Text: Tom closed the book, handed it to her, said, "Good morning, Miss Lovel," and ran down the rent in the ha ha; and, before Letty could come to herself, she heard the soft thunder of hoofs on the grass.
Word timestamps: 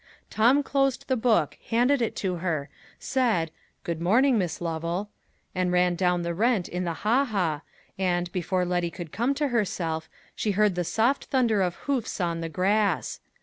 Tom 0.31 0.63
closed 0.63 1.07
the 1.07 1.15
book, 1.15 1.59
handed 1.69 2.01
it 2.01 2.15
to 2.15 2.37
her, 2.37 2.69
said, 2.97 3.51
"Good 3.83 4.01
morning, 4.01 4.35
Miss 4.35 4.59
Lovel," 4.59 5.11
and 5.53 5.71
ran 5.71 5.93
down 5.93 6.23
the 6.23 6.33
rent 6.33 6.67
in 6.67 6.85
the 6.85 6.93
ha 7.05 7.23
ha; 7.23 7.61
and, 7.99 8.31
before 8.31 8.65
Letty 8.65 8.89
could 8.89 9.11
come 9.11 9.35
to 9.35 9.49
herself, 9.49 10.09
she 10.35 10.53
heard 10.53 10.73
the 10.73 10.83
soft 10.83 11.25
thunder 11.25 11.61
of 11.61 11.75
hoofs 11.85 12.19
on 12.19 12.41
the 12.41 12.49
grass. 12.49 13.19